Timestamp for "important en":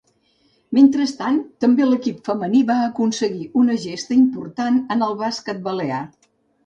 4.23-5.07